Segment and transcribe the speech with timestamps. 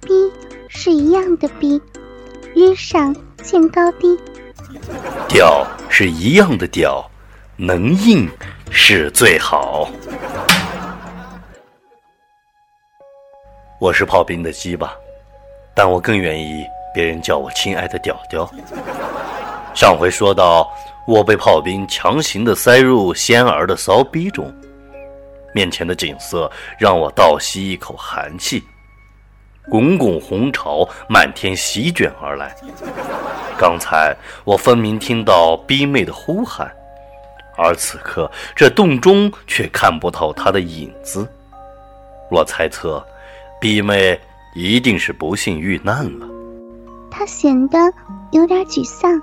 [0.00, 0.32] 逼
[0.68, 1.80] 是一样的逼，
[2.54, 4.18] 约上见高低。
[5.28, 7.08] 屌是一样的屌，
[7.56, 8.28] 能硬
[8.70, 9.88] 是最好。
[13.80, 14.92] 我是炮兵的鸡巴，
[15.74, 18.50] 但我更愿意别人叫我亲爱的屌屌。
[19.74, 20.68] 上回说到，
[21.06, 24.52] 我被炮兵强行的塞入仙儿的骚逼中，
[25.54, 28.62] 面前的景色让我倒吸一口寒气。
[29.68, 32.54] 滚滚红潮漫天席卷而来。
[33.58, 34.14] 刚才
[34.44, 36.70] 我分明听到逼妹的呼喊，
[37.56, 41.26] 而此刻这洞中却看不到她的影子。
[42.30, 43.04] 我猜测，
[43.60, 44.20] 逼妹
[44.54, 46.28] 一定是不幸遇难了。
[47.10, 47.78] 她显得
[48.32, 49.22] 有点沮丧，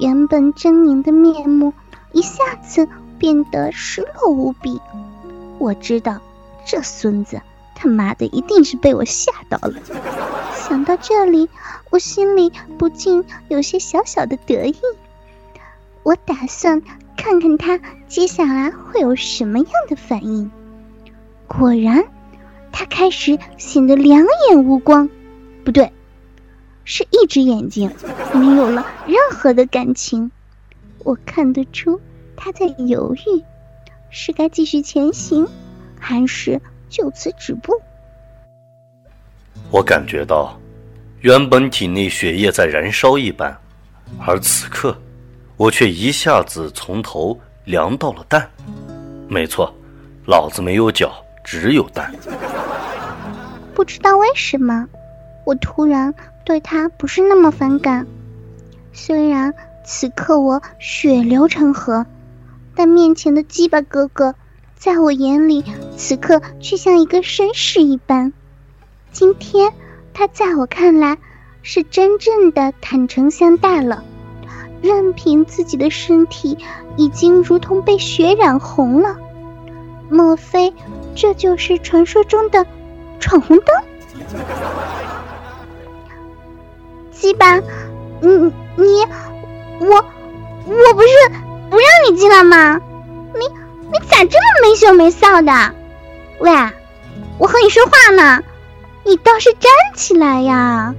[0.00, 1.72] 原本狰狞的面目
[2.12, 4.80] 一下子变得失落无比。
[5.58, 6.18] 我知道，
[6.64, 7.40] 这孙子。
[7.82, 9.72] 他妈的，一定是被我吓到了。
[10.54, 11.48] 想到这里，
[11.88, 14.76] 我心里不禁有些小小的得意。
[16.02, 16.82] 我打算
[17.16, 20.50] 看看他接下来会有什么样的反应。
[21.46, 22.04] 果然，
[22.70, 25.08] 他开始显得两眼无光，
[25.64, 25.90] 不对，
[26.84, 27.90] 是一只眼睛
[28.34, 30.30] 没有了任何的感情。
[30.98, 31.98] 我看得出
[32.36, 33.42] 他在犹豫，
[34.10, 35.48] 是该继续前行，
[35.98, 36.60] 还是？
[36.90, 37.72] 就此止步。
[39.70, 40.58] 我感觉到，
[41.20, 43.56] 原本体内血液在燃烧一般，
[44.18, 44.94] 而此刻，
[45.56, 48.50] 我却一下子从头凉到了蛋。
[49.28, 49.72] 没错，
[50.26, 51.12] 老子没有脚，
[51.44, 52.12] 只有蛋。
[53.72, 54.86] 不知道为什么，
[55.46, 56.12] 我突然
[56.44, 58.04] 对他不是那么反感。
[58.92, 62.04] 虽然此刻我血流成河，
[62.74, 64.34] 但面前的鸡巴哥哥。
[64.80, 65.62] 在我眼里，
[65.98, 68.32] 此刻却像一个绅士一般。
[69.12, 69.74] 今天，
[70.14, 71.18] 他在我看来
[71.60, 74.02] 是真正的坦诚相待了，
[74.80, 76.56] 任凭自己的身体
[76.96, 79.18] 已经如同被血染红了。
[80.08, 80.72] 莫非
[81.14, 82.66] 这就是传说中的
[83.18, 83.66] 闯红灯？
[87.10, 88.28] 鸡巴，你
[88.76, 89.04] 你
[89.80, 90.04] 我
[90.64, 91.08] 我不是
[91.68, 92.80] 不让你进来吗？
[93.92, 93.98] 你。
[94.08, 95.74] 咋这么没羞没臊的？
[96.40, 96.50] 喂，
[97.38, 98.42] 我和你说话呢，
[99.04, 100.94] 你倒是站起来呀！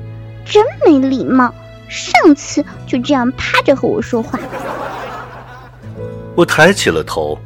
[0.46, 1.54] 真没礼貌，
[1.88, 4.40] 上次就这样趴着和我说话。
[6.36, 7.38] 我抬起了头，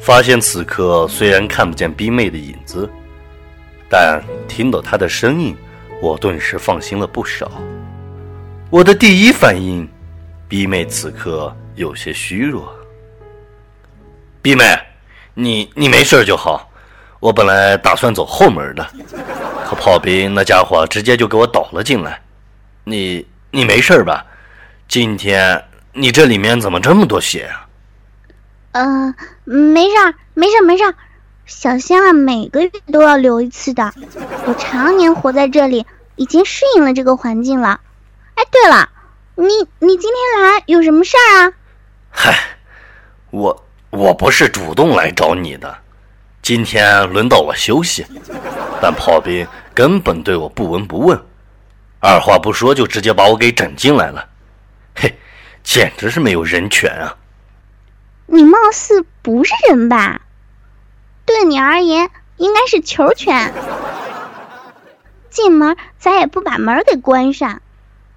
[0.00, 2.88] 发现此刻虽然看不见逼妹的影子，
[3.90, 5.56] 但听到她的声音，
[6.00, 7.50] 我顿时放心了不少。
[8.70, 9.88] 我的第一反应，
[10.46, 12.72] 逼妹此刻有些虚弱。
[14.42, 14.78] 弟妹，
[15.34, 16.70] 你你没事就好。
[17.20, 18.86] 我本来打算走后门的，
[19.68, 22.22] 可炮兵那家伙直接就给我倒了进来。
[22.84, 24.24] 你你没事吧？
[24.86, 25.62] 今天
[25.92, 27.66] 你这里面怎么这么多血啊？
[28.72, 30.94] 呃，没事儿，没事儿，没事儿。
[31.44, 33.92] 小仙啊每个月都要流一次的。
[34.46, 35.84] 我常年活在这里，
[36.14, 37.80] 已经适应了这个环境了。
[38.34, 38.88] 哎，对了，
[39.34, 39.46] 你
[39.80, 41.52] 你今天来有什么事儿啊？
[42.10, 42.38] 嗨，
[43.30, 43.64] 我。
[43.90, 45.74] 我不是主动来找你的，
[46.42, 48.06] 今天轮到我休息，
[48.82, 51.18] 但炮兵根本对我不闻不问，
[51.98, 54.28] 二话不说就直接把我给整进来了，
[54.94, 55.18] 嘿，
[55.62, 57.16] 简直是没有人权啊！
[58.26, 60.20] 你貌似不是人吧？
[61.24, 63.54] 对你而言应该是球权。
[65.30, 67.62] 进门咋也不把门给关上？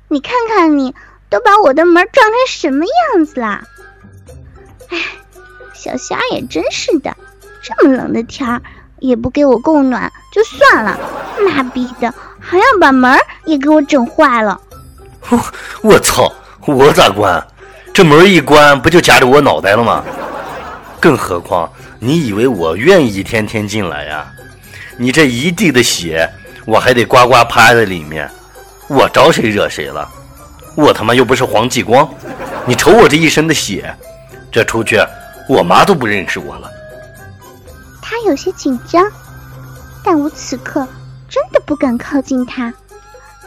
[0.09, 0.93] 你看看你，
[1.29, 3.63] 都把我的门撞成什么样子了？
[4.89, 4.97] 哎。
[5.83, 7.11] 小虾也真是的，
[7.59, 8.61] 这么冷的天儿
[8.99, 10.95] 也不给我供暖就算了，
[11.43, 14.61] 妈逼的还要把门也给我整坏了！
[15.29, 15.39] 我
[15.81, 16.31] 我操，
[16.67, 17.43] 我咋关？
[17.91, 20.03] 这门一关不就夹着我脑袋了吗？
[20.99, 21.67] 更何况
[21.97, 24.31] 你以为我愿意天天进来呀？
[24.97, 26.29] 你这一地的血，
[26.67, 28.29] 我还得呱呱趴在里面，
[28.87, 30.07] 我招谁惹谁了？
[30.75, 32.07] 我他妈又不是黄继光，
[32.67, 33.91] 你瞅我这一身的血，
[34.51, 35.03] 这出去。
[35.51, 36.71] 我妈都不认识我了。
[38.01, 39.11] 他有些紧张，
[40.01, 40.87] 但我此刻
[41.27, 42.73] 真的不敢靠近他。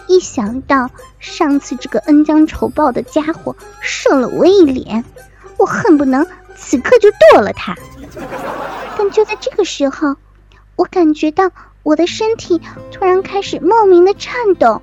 [0.07, 5.03] 一想到上次这个恩将仇报的家伙射了我一脸，
[5.57, 7.75] 我恨不能此刻就剁了他。
[8.99, 10.15] 但就在这个时候，
[10.77, 11.51] 我感觉到
[11.83, 12.61] 我的身体
[12.93, 14.83] 突然开始莫名的颤抖。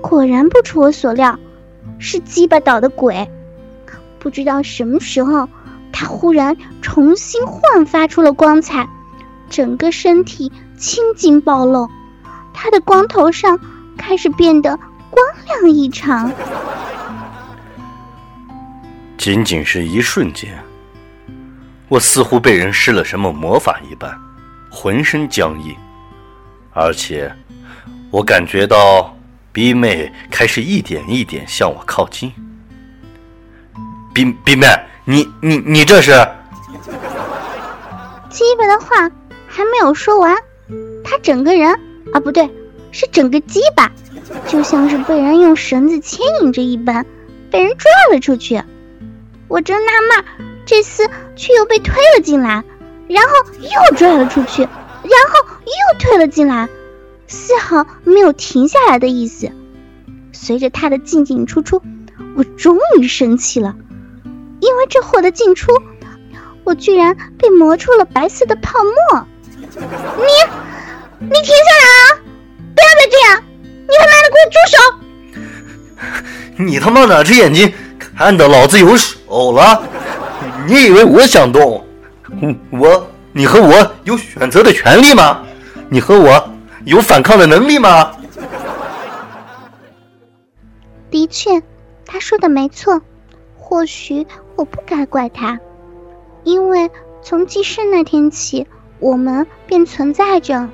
[0.00, 1.38] 果然不出我所料，
[2.00, 3.30] 是鸡巴捣的鬼。
[4.18, 5.48] 不知道什么时候。
[5.98, 8.86] 他忽然重新焕发出了光彩，
[9.48, 11.88] 整个身体青筋暴露。
[12.52, 13.58] 他的光头上
[13.96, 14.78] 开始变得
[15.08, 16.30] 光亮异常。
[19.16, 20.62] 仅仅是一瞬间，
[21.88, 24.14] 我似乎被人施了什么魔法一般，
[24.70, 25.74] 浑身僵硬，
[26.74, 27.34] 而且
[28.10, 29.16] 我感觉到
[29.50, 32.30] B 妹开始一点一点向我靠近。
[34.16, 34.66] 冰冰妹，
[35.04, 36.12] 你你你这是？
[38.30, 39.10] 鸡巴的话
[39.46, 40.34] 还没有说完，
[41.04, 41.78] 他整个人
[42.14, 42.50] 啊不对，
[42.92, 43.92] 是整个鸡巴，
[44.46, 47.04] 就像是被人用绳子牵引着一般，
[47.50, 48.62] 被人拽了出去。
[49.48, 50.24] 我正纳闷，
[50.64, 52.64] 这次却又被推了进来，
[53.08, 53.28] 然后
[53.60, 54.70] 又拽了出去，然
[55.28, 56.70] 后又推了进来，
[57.26, 59.52] 丝毫没有停下来的意思。
[60.32, 61.82] 随着他的进进出出，
[62.34, 63.76] 我终于生气了，
[64.66, 65.70] 因为这货的进出，
[66.64, 69.24] 我居然被磨出了白色的泡沫。
[69.56, 70.24] 你，
[71.20, 72.18] 你停下来啊！
[72.74, 73.42] 不要再这样！
[73.86, 74.76] 你他妈的给我住手！
[76.64, 77.72] 你他妈哪只眼睛
[78.16, 79.16] 看到老子有手？
[79.28, 79.82] 哦了，
[80.66, 81.86] 你以为我想动？
[82.70, 85.44] 我，你和我有选择的权利吗？
[85.88, 86.50] 你和我
[86.84, 88.10] 有反抗的能力吗？
[91.08, 91.62] 的确，
[92.04, 93.00] 他说的没错。
[93.58, 94.24] 或许
[94.56, 95.60] 我不该怪他，
[96.44, 96.90] 因为
[97.22, 98.66] 从记事那天起，
[98.98, 100.68] 我们便存在着。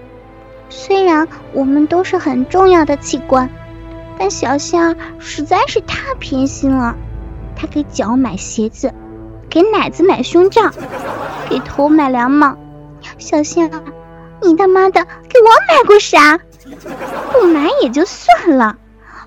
[0.69, 3.51] 虽然我们都是很重要的器官，
[4.19, 6.97] 但小象实在是太偏心了。
[7.57, 8.93] 他给脚买鞋子，
[9.51, 10.71] 给奶子买胸罩，
[11.51, 12.57] 给头买凉帽。
[13.19, 13.69] 小象，
[14.41, 16.39] 你他妈的给我买过啥？
[17.33, 18.79] 不买也就算了，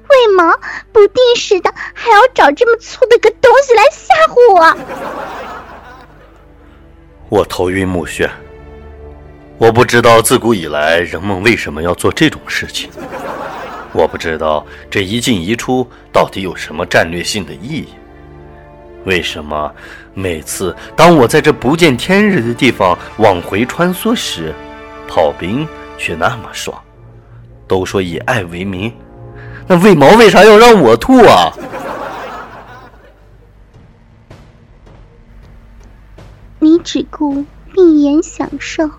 [0.09, 0.57] 为毛
[0.91, 4.77] 不定时的还要找这么粗的个东西来吓唬我？
[7.29, 8.29] 我头晕目眩，
[9.57, 12.89] 我不知道自古以来人们为什么要做这种事情，
[13.93, 17.87] 我不知道这一进一出到底有什么战略性的意义。
[19.05, 19.71] 为什么
[20.13, 24.53] 每次当我在这不见天日的地方往回穿梭时，
[25.07, 25.67] 炮兵
[25.97, 26.79] 却那么爽？
[27.67, 28.93] 都说以爱为名，
[29.67, 31.51] 那为毛为啥要让我吐啊？
[36.59, 38.89] 你只顾闭眼享受，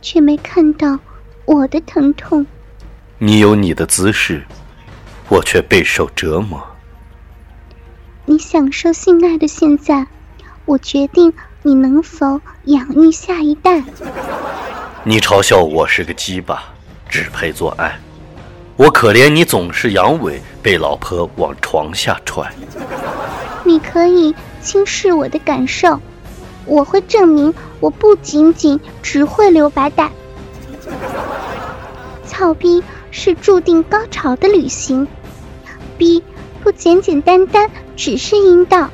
[0.00, 0.98] 却没看到
[1.44, 2.46] 我的疼痛。
[3.18, 4.44] 你有你的姿势，
[5.28, 6.62] 我却备受折磨。
[8.26, 10.06] 你享受性爱的现在，
[10.64, 11.32] 我决定
[11.62, 13.82] 你能否养育下一代。
[15.04, 16.62] 你嘲笑我是个鸡巴，
[17.08, 17.98] 只配做爱。
[18.82, 22.52] 我可怜你总是阳痿，被老婆往床下踹。
[23.62, 26.00] 你可以轻视我的感受，
[26.66, 30.10] 我会证明我不仅仅只会留白带。
[32.26, 32.82] 操逼
[33.12, 35.06] 是注定高潮的旅行，
[35.96, 36.20] 逼。
[36.60, 38.88] 不简简单单只是阴道，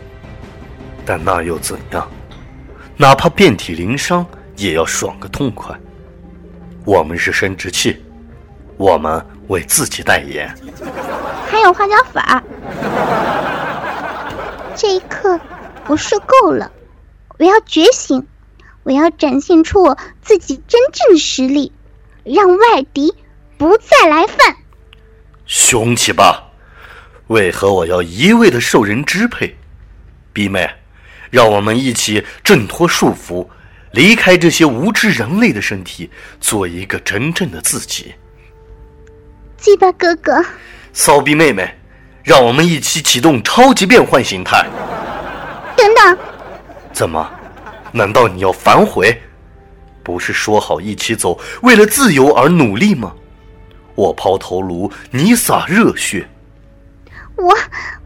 [1.04, 2.06] 但那又怎样？
[2.96, 4.26] 哪怕遍体鳞伤，
[4.56, 5.74] 也要爽个痛快。
[6.84, 8.02] 我们是生殖器，
[8.78, 10.48] 我们为自己代言。
[11.50, 12.42] 还有花椒粉儿。
[14.76, 15.38] 这一刻，
[15.86, 16.70] 我受够了，
[17.38, 18.26] 我要觉醒，
[18.84, 21.72] 我要展现出我自己真正的实力，
[22.24, 23.14] 让外敌
[23.56, 24.56] 不再来犯。
[25.46, 26.44] 雄起吧！
[27.26, 29.56] 为何我要一味的受人支配？
[30.32, 30.70] 弟妹，
[31.30, 33.46] 让我们一起挣脱束缚，
[33.92, 38.14] 离开这些无知人类的身体，做一个真正的自己。
[39.58, 40.42] 鸡巴哥哥，
[40.92, 41.68] 骚逼妹妹，
[42.22, 44.64] 让我们一起启动超级变换形态。
[45.76, 46.18] 等等，
[46.92, 47.28] 怎么？
[47.90, 49.20] 难道你要反悔？
[50.04, 53.12] 不是说好一起走，为了自由而努力吗？
[53.96, 56.26] 我抛头颅，你洒热血。
[57.34, 57.52] 我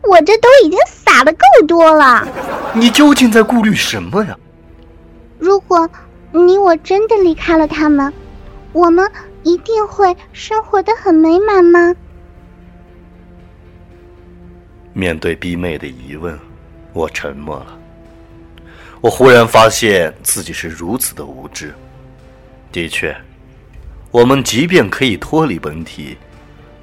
[0.02, 2.26] 我这都已经洒的够多了，
[2.72, 4.34] 你究竟在顾虑什么呀？
[5.38, 5.88] 如果
[6.32, 8.10] 你我真的离开了他们，
[8.72, 9.06] 我们
[9.42, 11.94] 一定会生活的很美满吗？
[14.92, 16.38] 面对逼妹的疑问，
[16.92, 17.78] 我沉默了。
[19.00, 21.74] 我忽然发现自己是如此的无知。
[22.70, 23.16] 的确，
[24.10, 26.16] 我们即便可以脱离本体，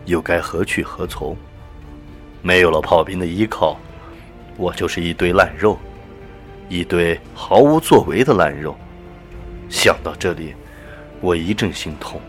[0.06, 1.38] 又该何去何从？
[2.42, 3.80] 没有了炮兵的依靠，
[4.58, 5.78] 我就是一堆烂肉，
[6.68, 8.76] 一堆毫无作为的烂肉。
[9.70, 10.56] 想到这里，
[11.22, 12.20] 我一阵心痛。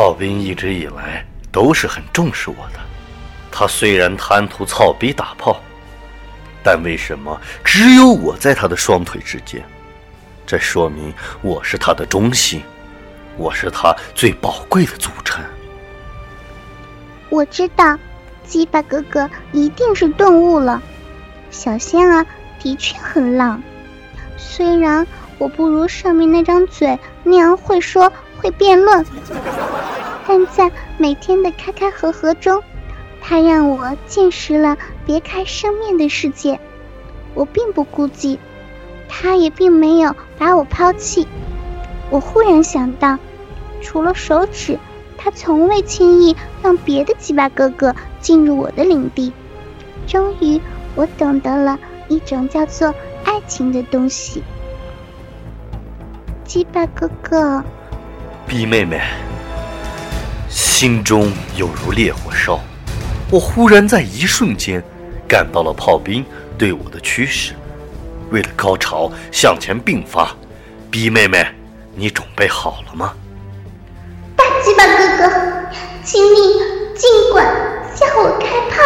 [0.00, 2.80] 不，炮兵一直以来都是很重视我的。
[3.52, 5.60] 他虽然贪图操逼打炮，
[6.64, 9.62] 但为什么只有我在他的双腿之间？
[10.46, 12.62] 这说明我是他的中心，
[13.36, 15.44] 我是他最宝贵的组成。
[17.28, 17.98] 我知道，
[18.46, 20.82] 鸡巴哥哥一定是顿悟了。
[21.50, 22.24] 小仙儿
[22.58, 23.62] 的确很浪，
[24.38, 29.04] 虽然我不如上面那张嘴那样会说会辩论，
[30.26, 32.62] 但在每天的开开合合中，
[33.20, 36.58] 他让我见识了别开生面的世界。
[37.34, 38.38] 我并不孤寂，
[39.08, 41.28] 他也并没有把我抛弃。
[42.10, 43.18] 我忽然想到，
[43.80, 44.78] 除了手指，
[45.16, 49.32] 他从未轻易让别的鸡巴哥哥进入我的领地。
[50.06, 50.60] 终于。
[50.96, 51.78] 我懂得了
[52.08, 52.92] 一种叫做
[53.24, 54.42] 爱情的东西，
[56.44, 57.62] 鸡巴哥哥，
[58.50, 59.00] 逼妹妹，
[60.48, 62.58] 心中有如烈火烧。
[63.30, 64.82] 我忽然在一瞬间
[65.28, 66.24] 感到了炮兵
[66.58, 67.52] 对我的驱使，
[68.32, 70.34] 为了高潮向前并发。
[70.90, 71.46] 逼妹妹，
[71.94, 73.14] 你准备好了吗？
[74.34, 75.30] 大鸡巴哥哥，
[76.02, 76.58] 请你
[76.96, 77.46] 尽管
[77.94, 78.82] 向我开炮。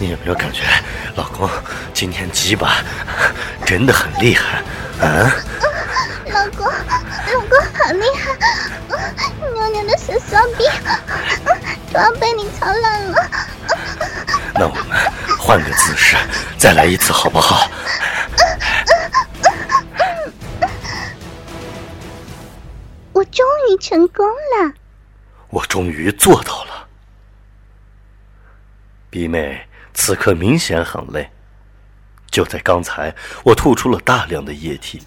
[0.00, 0.62] 你有没有感觉
[1.16, 1.50] 老公
[1.92, 2.76] 今天鸡巴
[3.66, 4.62] 真的很厉害？
[5.04, 5.34] 啊？
[6.26, 8.36] 老公，老公好厉害！
[9.52, 10.64] 妞妞的小骚逼
[11.92, 13.28] 都要被你操烂了。
[14.54, 14.96] 那我们
[15.36, 16.16] 换个姿势
[16.56, 17.68] 再来一次好不好？
[23.12, 24.72] 我终于成功了！
[25.50, 26.86] 我终于做到了。
[29.10, 31.28] 逼妹此刻明显很累。
[32.30, 35.02] 就在刚才，我吐出了大量的液体，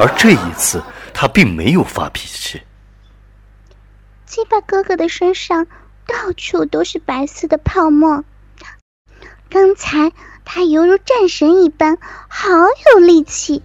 [0.00, 0.82] 而这一次
[1.12, 2.62] 他并没有发脾气。
[4.24, 5.66] 鸡巴哥哥的身上
[6.06, 8.24] 到处都是白色的泡沫，
[9.50, 10.10] 刚才
[10.44, 12.48] 他犹如战神一般，好
[12.94, 13.62] 有力气。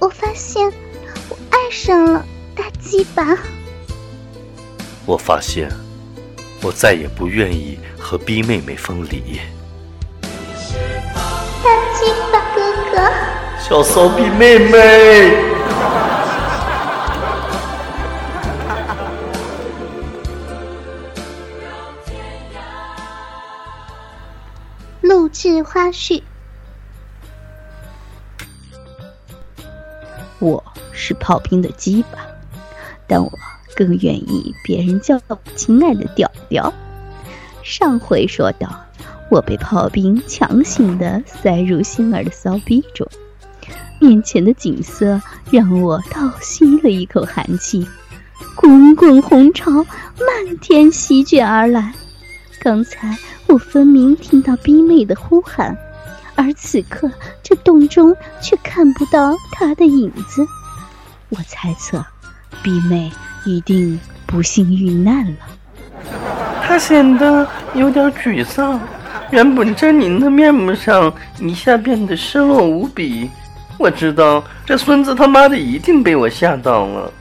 [0.00, 0.72] 我发现
[1.28, 3.38] 我爱上了大鸡巴。
[5.06, 5.70] 我发现。
[6.62, 9.40] 我再也不愿意和逼妹妹分离。
[11.64, 12.60] 大鸡巴哥
[12.92, 13.10] 哥，
[13.58, 15.34] 小骚逼妹妹。
[25.00, 26.22] 录制花絮。
[30.38, 30.62] 我
[30.92, 32.18] 是炮兵的鸡巴，
[33.06, 33.30] 但我。
[33.80, 36.70] 更愿意别人叫我亲爱的屌屌。
[37.62, 38.68] 上回说到，
[39.30, 43.08] 我被炮兵强行的塞入星儿的骚逼中，
[43.98, 45.18] 面前的景色
[45.50, 47.88] 让我倒吸了一口寒气，
[48.54, 51.94] 滚滚红潮漫天席卷而来。
[52.60, 55.74] 刚才我分明听到逼妹的呼喊，
[56.34, 57.10] 而此刻
[57.42, 60.44] 这洞中却看不到她的影子。
[61.30, 62.04] 我猜测，
[62.62, 63.10] 逼妹。
[63.44, 65.38] 一定不幸遇难了。
[66.62, 68.80] 他显得有点沮丧，
[69.30, 73.30] 原本狰狞的面目上一下变得失落无比。
[73.78, 77.12] 我知道这孙子他妈的一定被我吓到了。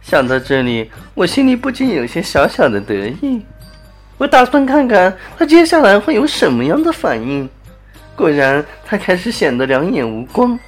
[0.00, 3.42] 想到这里，我心里不禁有些小小的得意。
[4.16, 7.48] 我打算看看他接下来会有什么样的反应。
[8.14, 10.58] 果然，他开始显得两眼无光，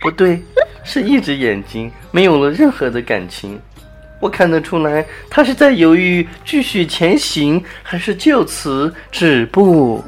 [0.00, 0.42] 不对，
[0.84, 3.58] 是一只眼睛没有了任何的感情。
[4.22, 10.04] 我看得出来，他是在犹豫继续前行，还是就此止步。